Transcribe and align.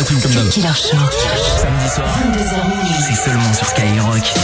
platine 0.00 0.20
comme 0.20 0.32
d'hab. 0.32 0.48
Killer 0.48 0.68
Show. 0.74 0.96
Samedi 1.60 1.88
soir, 1.88 2.08
22h 2.32 2.68
minuit. 2.68 2.94
c'est 3.06 3.14
seulement 3.14 3.52
sur 3.52 3.66
Skyrock. 3.66 4.34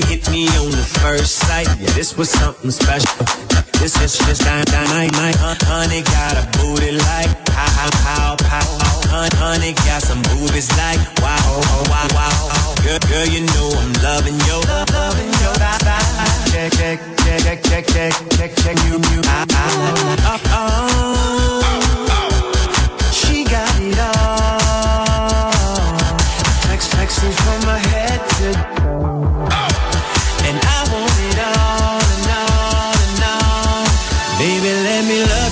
Hit 0.00 0.30
me 0.30 0.48
on 0.48 0.70
the 0.70 0.86
first 1.00 1.36
sight. 1.36 1.68
Yeah, 1.78 1.90
this 1.92 2.16
was 2.16 2.30
something 2.30 2.70
special. 2.70 3.24
This 3.80 4.00
is 4.00 4.16
just 4.18 4.42
dynamite, 4.42 5.12
dynamite. 5.12 5.36
night. 5.36 5.62
Honey 5.68 6.02
got 6.02 6.36
a 6.40 6.44
booty 6.58 6.92
like 6.92 7.48
how, 7.50 7.90
how, 8.06 8.36
how. 8.48 8.84
Honey 9.36 9.72
got 9.86 10.02
some 10.02 10.22
boobies 10.22 10.70
like 10.76 10.98
wow, 11.22 11.36
oh, 11.38 11.84
wow, 11.90 12.08
wow. 12.14 12.74
Girl, 12.82 12.98
girl, 13.08 13.26
you 13.26 13.40
know 13.46 13.70
I'm 13.76 13.92
loving 14.02 14.38
your, 14.48 14.60
loving 14.90 15.32
your 15.40 15.54
style. 15.54 16.50
Check, 16.50 16.72
check, 16.72 16.98
check, 17.24 17.62
check, 17.62 17.86
check, 17.86 18.12
check, 18.36 18.50
check, 18.56 18.76
you, 18.86 18.96
you. 18.98 19.20
I, 19.24 19.46
I, 19.50 19.62
uh, 20.32 20.38
oh. 20.48 21.62
She 23.12 23.44
got 23.44 23.80
it 23.80 23.98
all. 23.98 25.44
Text, 26.62 27.20
from 27.20 27.60
my 27.66 27.78
head 27.78 28.20
to 28.38 29.13
Baby, 34.38 34.72
let 34.82 35.04
me 35.06 35.22
love 35.22 35.43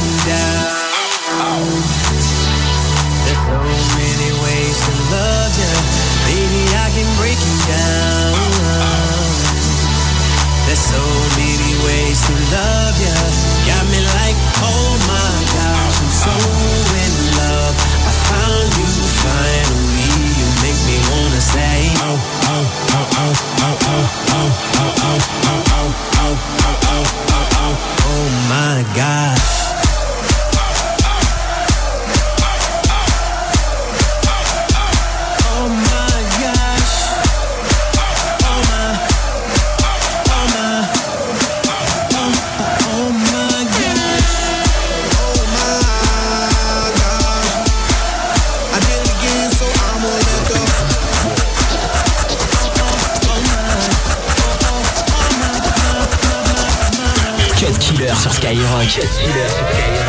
T-shirt 58.93 59.11
direto, 59.21 59.65
que 59.75 59.81
é 59.81 60.02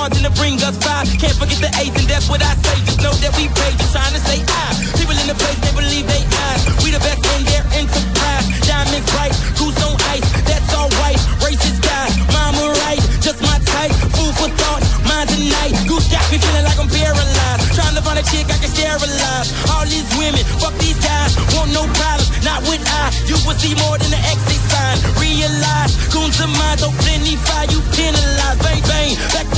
And 0.00 0.24
to 0.24 0.32
bring 0.40 0.56
us 0.64 0.80
five. 0.80 1.04
Can't 1.20 1.36
forget 1.36 1.60
the 1.60 1.68
A's 1.76 1.92
and 1.92 2.08
that's 2.08 2.24
what 2.32 2.40
I 2.40 2.56
say. 2.64 2.72
Just 2.88 3.04
know 3.04 3.12
that 3.20 3.36
we 3.36 3.52
paid. 3.52 3.76
You 3.76 3.84
trying 3.92 4.16
to 4.16 4.22
say 4.24 4.40
I. 4.40 4.72
People 4.96 5.12
in 5.12 5.28
the 5.28 5.36
place, 5.36 5.60
they 5.60 5.76
believe 5.76 6.08
they 6.08 6.24
eyes. 6.24 6.64
We 6.80 6.88
the 6.88 7.04
best 7.04 7.20
in 7.36 7.44
their 7.44 7.60
enterprise. 7.76 8.48
Diamonds 8.64 9.04
bright, 9.12 9.36
goose 9.60 9.76
on 9.84 10.00
ice. 10.08 10.24
That's 10.48 10.72
all 10.72 10.88
white. 11.04 11.20
Racist 11.44 11.84
guys, 11.84 12.16
mama 12.32 12.72
right. 12.88 12.96
Just 13.20 13.44
my 13.44 13.60
type. 13.60 13.92
Food 14.16 14.32
for 14.40 14.48
thought, 14.48 14.80
mine 15.04 15.28
tonight. 15.28 15.76
Goose 15.84 16.08
got 16.08 16.24
me 16.32 16.40
feeling 16.40 16.64
like 16.64 16.80
I'm 16.80 16.88
paralyzed. 16.88 17.76
Trying 17.76 17.92
to 17.92 18.00
find 18.00 18.16
a 18.16 18.24
chick 18.24 18.48
I 18.48 18.56
can 18.56 18.72
sterilize. 18.72 19.52
All 19.68 19.84
these 19.84 20.08
women, 20.16 20.40
fuck 20.64 20.72
these 20.80 20.96
guys. 20.96 21.36
Want 21.52 21.76
no 21.76 21.84
problems, 22.00 22.32
not 22.40 22.64
with 22.64 22.80
I. 22.88 23.12
You 23.28 23.36
will 23.44 23.54
see 23.60 23.76
more 23.76 24.00
than 24.00 24.16
the 24.16 24.22
exit 24.32 24.64
sign. 24.64 24.96
Realize, 25.20 25.92
goons 26.08 26.40
of 26.40 26.48
mine, 26.56 26.80
don't 26.80 26.96
plenty 27.04 27.36
fire. 27.36 27.68
You 27.68 27.84
penalize, 27.92 28.58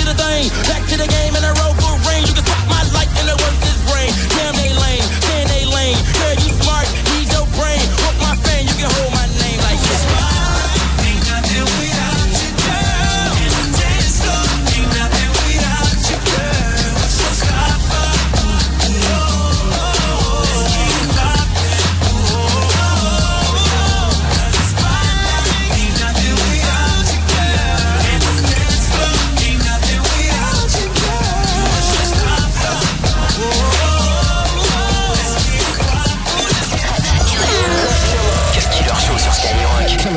to 0.03 0.09
the 0.09 0.23
thing, 0.23 0.49
back 0.67 0.89
to 0.89 0.97
the 0.97 1.07
game, 1.07 1.42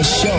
show. 0.06 0.35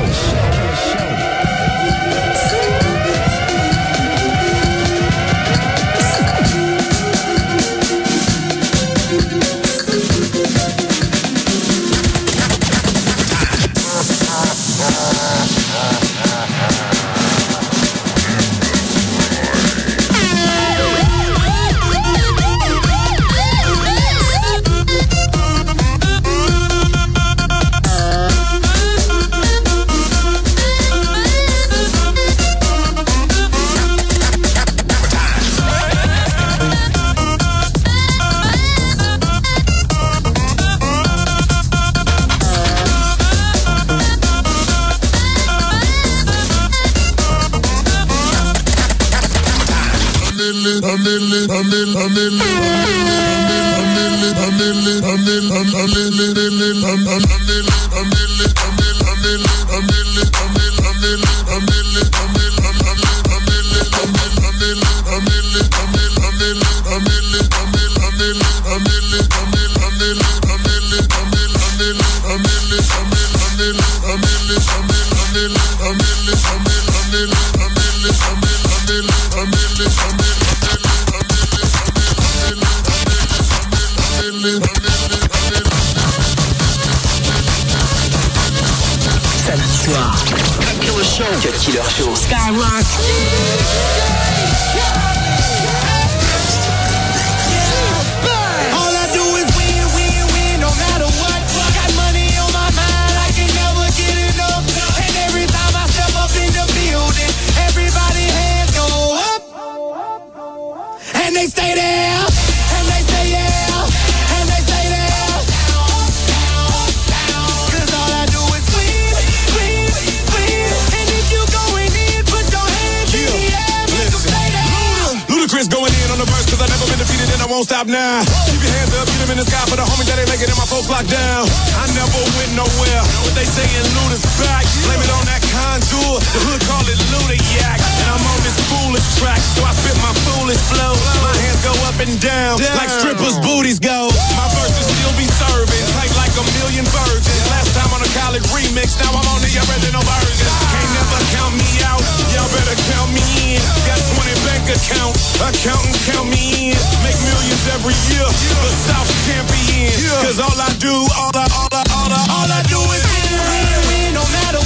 lockdown 130.97 131.76
never 132.17 132.37
went 132.37 132.53
nowhere. 132.57 133.03
but 133.25 133.35
they 133.37 133.45
saying, 133.45 133.85
loot 133.97 134.13
is 134.13 134.25
back. 134.41 134.65
Blame 134.89 135.03
it 135.05 135.13
on 135.13 135.25
that 135.29 135.43
Conjure. 135.53 136.17
The 136.21 136.41
hood 136.49 136.63
call 136.65 136.85
it 136.89 136.99
Ludiac. 137.13 137.77
And 137.77 138.09
I'm 138.09 138.25
on 138.25 138.41
this 138.41 138.57
foolish 138.73 139.05
track, 139.21 139.41
so 139.41 139.65
I 139.65 139.73
spit 139.77 139.97
my 140.01 140.13
foolish 140.25 140.61
flow. 140.73 140.97
My 141.21 141.35
hands 141.45 141.61
go 141.65 141.75
up 141.85 141.99
and 142.01 142.17
down, 142.21 142.61
like 142.77 142.89
strippers' 142.89 143.37
booties 143.45 143.79
go. 143.79 144.09
My 144.37 144.49
verses 144.57 144.87
still 144.89 145.13
be 145.21 145.29
serving, 145.29 145.85
tight 145.97 146.13
like 146.17 146.33
a 146.37 146.45
million 146.63 146.87
virgins. 146.89 147.43
Last 147.53 147.77
time 147.77 147.91
on 147.93 148.01
a 148.01 148.11
college 148.17 148.47
remix, 148.53 148.97
now 149.01 149.13
I'm 149.13 149.29
on 149.29 149.41
the 149.45 149.53
original 149.69 150.05
version. 150.05 150.49
Can't 150.73 150.93
never 150.97 151.21
count 151.37 151.55
me 151.57 151.69
out, 151.85 152.01
y'all 152.33 152.49
better 152.53 152.77
count 152.95 153.13
me 153.13 153.25
in. 153.57 153.61
Got 153.85 154.01
20 154.01 154.47
bank 154.47 154.65
accounts, 154.73 155.37
accountants 155.43 156.01
count 156.09 156.29
me 156.33 156.73
in. 156.73 156.79
Make 157.05 157.19
millions 157.21 157.65
every 157.77 157.97
year, 158.13 158.25
the 158.25 158.73
South 158.73 159.11
champion. 159.29 159.93
Cause 160.25 160.41
all 160.41 160.57
I 160.57 160.71
do, 160.79 160.95
all 161.19 161.35
I, 161.35 161.47
all 161.57 161.73
I, 161.73 161.83
all 161.93 162.06
I 162.06 162.06
harder. 162.09 162.33
All 162.33 162.51
I 162.51 162.63
do 162.69 162.79
is 162.95 163.05
win, 163.11 163.33
win, 163.51 163.79
win, 163.89 164.15
no 164.15 164.25
matter 164.33 164.66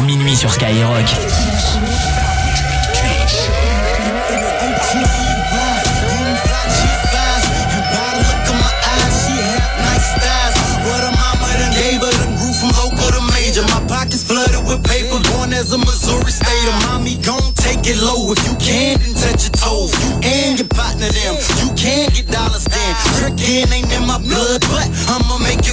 minuit 0.00 0.36
sur 0.36 0.50
Skyrock. 0.50 1.06
a 15.72 15.78
Missouri 15.78 16.30
state 16.30 16.68
of 16.68 16.76
mommy 16.84 17.16
gon' 17.24 17.54
take 17.54 17.88
it 17.88 17.96
low 18.02 18.32
if 18.32 18.40
you 18.44 18.54
can 18.60 18.98
then 19.00 19.14
touch 19.14 19.48
your 19.48 19.56
toes 19.56 19.92
you 20.04 20.20
and 20.20 20.58
your 20.58 20.68
partner 20.68 21.08
them 21.08 21.34
you 21.64 21.72
can 21.80 22.10
get 22.12 22.28
dollars 22.28 22.64
then 22.68 22.92
ain't 23.72 23.88
in 23.92 24.04
my 24.06 24.18
blood 24.18 24.60
but 24.68 24.88
I'ma 25.08 25.38
make 25.38 25.64
it 25.64 25.71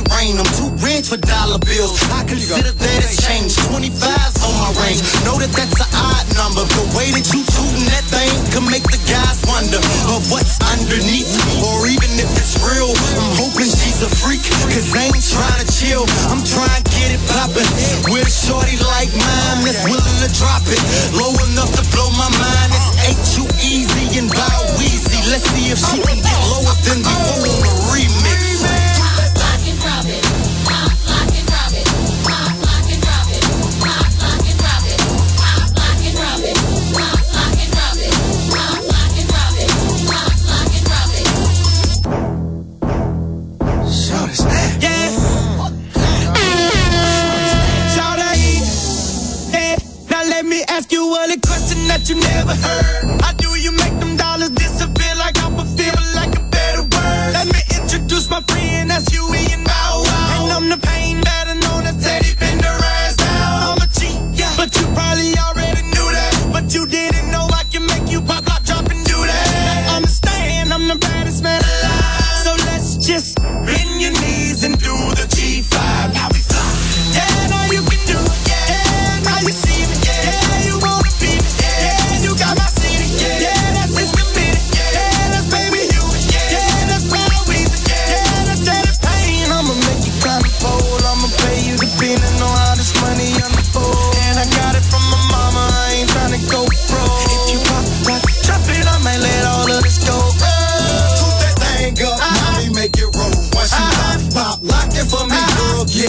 change 1.00 1.10
for 1.15 1.27
dollar 1.27 1.60
bills. 1.60 1.96
I 2.12 2.27
consider 2.27 2.72
that 2.75 3.00
it's 3.00 3.24
change. 3.24 3.56
25's 3.72 4.44
on 4.44 4.51
my 4.60 4.72
range. 4.84 5.00
Know 5.24 5.39
that 5.39 5.51
that's 5.56 5.79
an 5.79 5.88
odd 5.96 6.27
number. 6.36 6.63
The 6.75 6.86
way 6.91 7.08
that 7.15 7.24
you 7.32 7.39
tootin' 7.48 7.88
that 7.88 8.03
thing 8.12 8.32
can 8.51 8.65
make 8.68 8.84
the 8.84 9.00
guys 9.08 9.39
wonder 9.48 9.79
of 10.12 10.27
what's 10.27 10.60
underneath. 10.75 11.29
Or 11.63 11.88
even 11.88 12.12
if 12.20 12.27
it's 12.36 12.60
real, 12.60 12.91
I'm 12.91 13.32
hoping 13.39 13.72
she's 13.72 14.03
a 14.03 14.12
freak. 14.12 14.44
Cause 14.44 14.91
I 14.91 15.08
ain't 15.08 15.24
trying 15.24 15.60
to 15.63 15.68
chill. 15.72 16.03
I'm 16.27 16.44
trying 16.44 16.84
to 16.84 16.91
get 16.91 17.15
it 17.15 17.22
poppin'. 17.32 17.70
With 18.12 18.27
a 18.27 18.34
shorty 18.34 18.75
like 18.91 19.12
mine 19.15 19.63
that's 19.63 19.84
willing 19.88 20.20
to 20.20 20.29
drop 20.36 20.68
it. 20.68 20.82
Low 21.15 21.32
enough 21.48 21.72
to 21.79 21.84
blow 21.96 22.12
my 22.20 22.27
mind. 22.27 22.70
It's 22.75 22.91
ain't 23.08 23.22
too 23.39 23.48
easy 23.63 24.20
and 24.20 24.27
by 24.27 24.51
Weezy. 24.75 25.20
Let's 25.32 25.48
see 25.48 25.72
if 25.72 25.79
she 25.79 26.03
can 26.03 26.20
get 26.20 26.39
lower 26.51 26.75
than 26.84 27.00
before. 27.08 27.88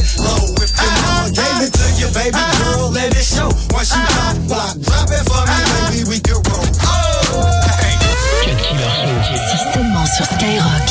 it 0.00 0.18
low. 0.18 0.54
Gave 1.30 1.60
it 1.62 1.72
to 1.72 2.08
baby 2.12 2.42
girl, 2.58 2.90
let 2.90 3.14
it 3.14 3.24
show. 3.24 3.48
Once 3.72 3.92
you 3.94 4.02
pop, 4.48 4.78
drop 4.80 5.10
it 5.10 5.24
for 5.28 5.42
me, 5.46 5.56
baby, 5.68 6.00
we 6.08 6.18
can 6.20 6.40
roll. 6.48 6.66
Oh, 6.82 7.60
hey. 7.80 7.96
Sur 10.16 10.24
Skyrock. 10.24 10.88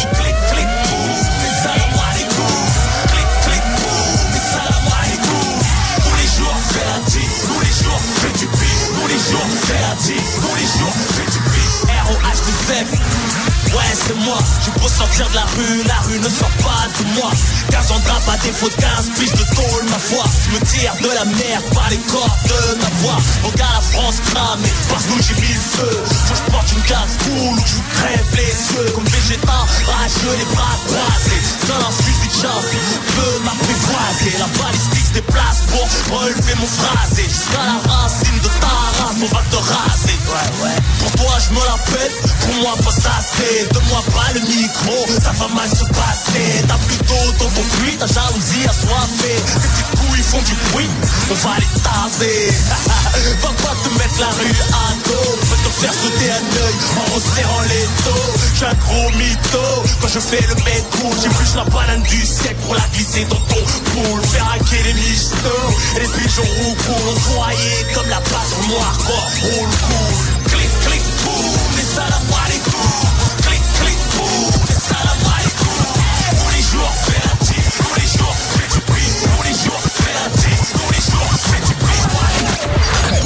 Ouais 13.72 13.94
c'est 13.94 14.14
moi, 14.16 14.38
je 14.66 14.72
peux 14.72 14.88
sortir 14.88 15.30
de 15.30 15.36
la 15.36 15.42
rue, 15.42 15.84
la 15.86 16.00
rue 16.08 16.20
ne 16.20 16.30
sort 16.30 16.50
pas 16.64 16.88
de 16.98 17.04
moi 17.20 17.32
15 17.72 17.92
ans 17.92 18.00
de 18.00 18.10
rap 18.10 18.24
à 18.30 18.38
défaut 18.38 18.70
de 18.70 18.76
15 18.76 19.10
piges 19.18 19.32
de 19.34 19.46
tôle, 19.56 19.84
ma 19.90 20.00
foi. 20.00 20.24
Je 20.46 20.50
me 20.52 20.60
tire 20.66 20.94
de 21.02 21.10
la 21.14 21.26
mer 21.26 21.62
par 21.74 21.90
les 21.90 21.98
cordes 21.98 22.44
de 22.46 22.82
ma 22.82 22.90
voix. 23.02 23.18
Regarde 23.44 23.74
la 23.76 23.82
France 23.82 24.16
cramée, 24.32 24.74
parce 24.90 25.06
que 25.06 25.14
j'ai 25.22 25.36
mis 25.42 25.54
le 25.54 25.60
feu. 25.60 26.04
Faut 26.28 26.34
que 26.34 26.40
je 26.40 26.52
porte 26.52 26.72
une 26.72 26.84
case 26.84 27.18
cool 27.24 27.58
ou 27.58 27.62
que 27.62 27.70
je 27.70 27.76
vous 27.76 27.90
crève 27.94 28.26
les 28.36 28.56
yeux. 28.74 28.92
Comme 28.96 29.06
végétal, 29.06 29.66
rageux, 29.86 30.36
les 30.38 30.50
bras 30.56 30.78
croisés. 30.88 31.44
Dans 31.68 31.82
un 31.88 31.92
fusil 31.92 32.28
de 32.28 32.38
chasse, 32.42 32.70
peut 33.16 33.38
m'apprivoiser. 33.46 34.34
La 34.40 34.50
balistique 34.58 35.08
se 35.08 35.14
déplace 35.14 35.60
pour 35.70 36.20
relever 36.20 36.56
mon 36.60 36.68
phrasé. 36.68 37.24
Jusqu'à 37.24 37.64
la 37.64 37.78
racine 37.86 38.40
de 38.42 38.50
ta 38.60 38.74
race, 38.98 39.20
on 39.22 39.30
va 39.36 39.44
te 39.50 39.58
raser. 39.58 40.18
Ouais, 40.30 40.50
ouais. 40.64 40.78
Pour 41.00 41.12
toi, 41.24 41.34
je 41.40 41.50
me 41.54 41.62
la 41.66 41.78
pète, 41.90 42.18
pour 42.42 42.56
moi, 42.62 42.74
pas 42.84 42.92
ça 42.92 43.18
c'est. 43.22 43.72
Donne-moi 43.74 44.02
pas 44.14 44.34
le 44.34 44.42
micro, 44.42 45.06
ça 45.22 45.32
va 45.38 45.48
mal 45.54 45.70
se 45.70 45.86
passer. 45.86 46.66
T'as 46.68 46.78
plutôt 46.88 47.32
ton 47.38 47.50
cuit, 47.64 47.98
ta 47.98 48.08
jalousie 48.08 48.66
assoiffée. 48.70 49.40
Tes 49.46 49.68
petites 49.68 49.94
couilles 50.00 50.24
font 50.24 50.42
du 50.42 50.56
bruit, 50.72 50.90
on 51.32 51.36
va 51.36 51.56
les 51.60 51.74
taser. 51.82 52.52
va 53.42 53.50
pas 53.50 53.76
te 53.84 53.90
mettre 53.98 54.20
la 54.20 54.32
rue 54.40 54.58
à 54.74 54.94
dos, 55.08 55.38
va 55.50 55.58
te 55.58 55.70
faire 55.82 55.94
sauter 55.94 56.32
un 56.32 56.46
œil 56.64 56.76
en 56.98 57.16
resserrant 57.16 57.62
les 57.70 57.88
dos. 58.06 58.30
J'suis 58.54 58.66
un 58.66 58.74
gros 58.74 59.10
mytho, 59.18 59.66
quand 60.02 60.08
je 60.08 60.20
fais 60.20 60.46
le 60.48 60.56
cool, 60.56 61.16
j'épluche 61.22 61.56
la 61.56 61.64
banane 61.66 62.04
du 62.04 62.26
siècle 62.26 62.60
pour 62.66 62.76
la 62.76 62.84
glisser 62.94 63.26
dans 63.26 63.44
ton 63.48 63.62
poule. 63.92 64.22
Faire 64.32 64.48
hacker 64.54 64.84
les 64.84 64.94
michtos 64.94 65.70
et 65.96 66.00
les 66.02 66.08
pigeons 66.08 66.44
roucoule. 66.64 67.16
Envoyer 67.16 67.86
comme 67.94 68.10
la 68.10 68.22
passe 68.22 68.56
noire, 68.68 68.98
corps 69.06 69.32
roule 69.42 69.70
cool. 69.88 70.52
Clic, 70.52 70.70
clic, 70.86 71.02
boum, 71.24 71.80
et 71.80 71.96
salam 71.96 72.22
alaikum. 72.46 72.70
Clic, 72.70 73.00
clic, 73.00 73.19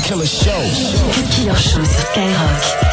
Killer 0.04 0.26
Show. 0.26 0.52
Killer 1.32 1.56
Show 1.56 1.84
sur 1.86 1.86
Skyrock. 1.86 2.93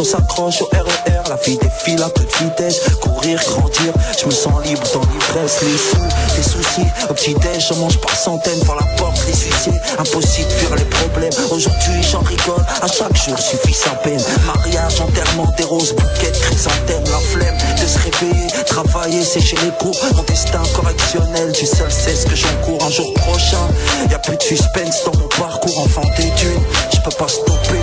On 0.00 0.04
s'accroche 0.04 0.60
au 0.60 0.66
RER, 0.66 1.22
la 1.28 1.36
vie 1.36 1.56
défile 1.56 2.02
à 2.02 2.10
toute 2.10 2.30
vitesse, 2.42 2.80
courir, 3.00 3.40
grandir, 3.40 3.92
je 4.20 4.26
me 4.26 4.30
sens 4.30 4.62
libre 4.64 4.86
dans 4.92 5.00
l'ivresse, 5.00 5.62
les 5.62 5.78
sous, 5.78 6.36
les 6.36 6.42
soucis, 6.42 6.86
au 7.08 7.14
petit 7.14 7.34
déj, 7.34 7.68
je 7.68 7.74
mange 7.74 7.98
par 7.98 8.14
centaines, 8.14 8.60
par 8.66 8.76
la 8.76 8.84
porte, 8.96 9.18
les 9.26 9.32
huissiers, 9.32 9.80
impossible 9.98 10.48
de 10.48 10.52
fuir 10.52 10.76
les 10.76 10.84
problèmes, 10.84 11.32
aujourd'hui 11.50 12.02
j'en 12.02 12.20
rigole, 12.20 12.64
à 12.82 12.86
chaque 12.86 13.16
jour 13.16 13.38
suffit 13.38 13.72
sa 13.72 13.90
peine, 13.90 14.20
mariage, 14.46 15.00
enterrement, 15.00 15.50
des 15.56 15.64
roses, 15.64 15.94
bouquets, 15.94 16.32
chrysanthèmes, 16.32 17.04
la 17.10 17.18
flemme 17.18 17.56
de 17.80 17.86
se 17.86 17.98
réveiller, 17.98 18.46
travailler, 18.66 19.24
sécher 19.24 19.56
les 19.64 19.72
cours, 19.78 19.96
mon 20.14 20.22
destin 20.24 20.62
correctionnel, 20.74 21.52
tu 21.52 21.66
seul 21.66 21.90
sais 21.90 22.14
ce 22.14 22.26
que 22.26 22.36
j'encours 22.36 22.84
un 22.84 22.90
jour 22.90 23.12
prochain, 23.14 23.66
y 24.10 24.14
a 24.14 24.18
plus 24.18 24.36
de 24.36 24.42
suspense 24.42 25.04
dans 25.04 25.18
mon 25.18 25.28
parcours, 25.28 25.78
enfant 25.78 26.04
d'études, 26.16 26.60
je 26.92 27.00
peux 27.00 27.16
pas 27.16 27.28
stopper 27.28 27.80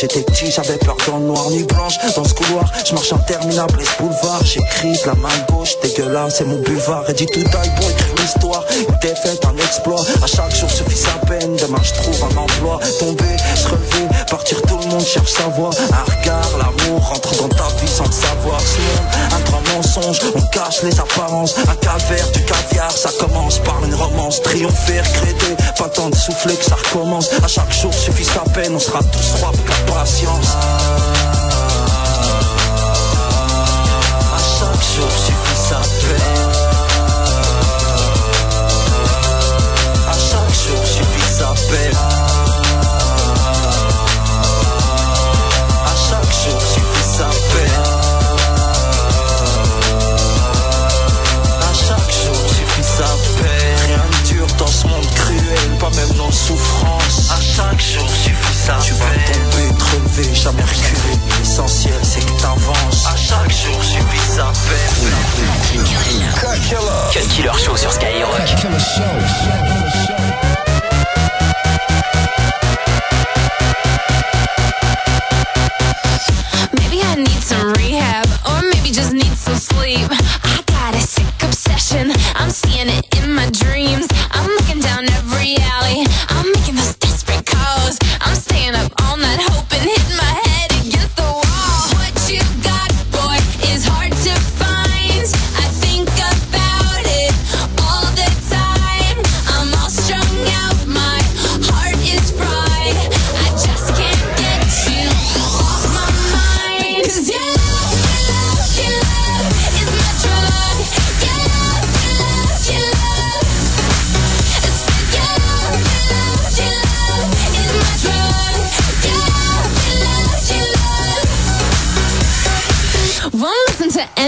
J'étais 0.00 0.22
petit, 0.22 0.50
j'avais 0.52 0.78
peur 0.78 0.96
dans 1.08 1.18
le 1.18 1.24
noir, 1.24 1.50
nuit 1.50 1.64
blanche. 1.64 1.94
Dans 2.14 2.24
ce 2.24 2.32
couloir, 2.32 2.64
je 2.84 2.94
marche 2.94 3.12
interminable, 3.12 3.78
les 3.80 3.86
boulevards. 3.98 4.44
J'écris 4.44 4.92
de 4.92 5.06
la 5.06 5.14
main 5.14 5.28
gauche, 5.50 5.74
dégueulasse, 5.82 6.36
c'est 6.38 6.44
mon 6.44 6.58
buvard. 6.58 7.04
Ready 7.06 7.26
to 7.26 7.40
die 7.40 7.70
pour 7.76 7.90
écrire 7.90 8.14
l'histoire. 8.20 8.64
Une 8.78 8.98
défaite, 9.00 9.44
un 9.44 9.56
exploit. 9.56 10.00
À 10.22 10.26
chaque 10.26 10.54
jour 10.54 10.70
suffit 10.70 10.96
sa 10.96 11.18
peine. 11.26 11.56
Demain, 11.56 11.80
je 11.82 11.92
trouve 11.94 12.22
un 12.24 12.36
emploi. 12.36 12.78
Tomber, 13.00 13.36
se 13.56 13.68
relever, 13.68 14.06
partir, 14.30 14.62
tout 14.62 14.78
le 14.78 14.86
monde 14.86 15.04
cherche 15.04 15.32
sa 15.32 15.48
voie. 15.48 15.70
Un 15.90 16.04
regard, 16.04 16.50
l'amour 16.58 17.08
rentre 17.08 17.34
dans 17.36 17.48
ta 17.48 17.68
vie 17.80 17.88
sans 17.88 18.06
le 18.06 18.12
savoir. 18.12 18.60
Ce 18.60 19.07
les 20.82 21.00
apparences. 21.00 21.56
Un 21.58 21.76
calvaire, 21.76 22.30
du 22.32 22.44
caviar, 22.44 22.90
ça 22.90 23.10
commence 23.18 23.58
par 23.60 23.82
une 23.84 23.94
romance. 23.94 24.42
Triompher, 24.42 25.00
regretter, 25.00 25.56
pas 25.78 25.88
temps 25.88 26.10
de 26.10 26.14
souffler 26.14 26.54
que 26.56 26.64
ça 26.64 26.76
recommence. 26.76 27.30
À 27.42 27.48
chaque 27.48 27.72
jour 27.72 27.92
suffit 27.92 28.24
sa 28.24 28.40
peine, 28.52 28.74
on 28.74 28.78
sera 28.78 29.00
tous 29.00 29.36
trois 29.36 29.48
avec 29.48 29.68
la 29.68 29.92
patience. 29.92 30.56
À 34.34 34.38
chaque 34.58 34.84
jour 34.94 35.10
suffit 35.10 35.68
sa 35.68 35.76
peine. 35.76 36.57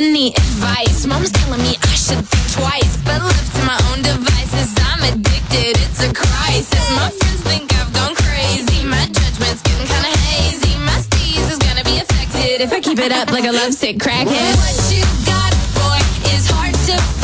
any 0.01 0.29
advice. 0.29 1.07
Mom's 1.07 1.31
telling 1.31 1.61
me 1.63 1.77
I 1.83 1.95
should 1.95 2.25
think 2.25 2.47
twice, 2.57 2.97
but 3.05 3.21
left 3.23 3.57
to 3.57 3.63
my 3.65 3.79
own 3.91 4.03
devices, 4.03 4.75
I'm 4.89 5.03
addicted. 5.05 5.77
It's 5.77 6.03
a 6.03 6.13
crisis. 6.13 6.85
My 6.97 7.11
friends 7.11 7.41
think 7.45 7.73
I've 7.75 7.93
gone 7.93 8.15
crazy. 8.15 8.85
My 8.85 9.05
judgment's 9.07 9.63
getting 9.63 9.87
kinda 9.87 10.13
hazy. 10.27 10.75
My 10.79 10.97
steez 11.05 11.51
is 11.51 11.59
gonna 11.59 11.85
be 11.85 11.99
affected 11.99 12.61
if 12.61 12.73
I 12.73 12.81
keep 12.81 12.99
it 12.99 13.13
up 13.13 13.31
like 13.31 13.45
a 13.45 13.53
lovesick 13.53 13.99
crackhead. 13.99 14.57
What 14.57 14.97
you 14.97 15.05
got, 15.27 15.53
boy, 15.77 16.01
is 16.33 16.49
hard 16.49 16.75
to. 16.87 17.20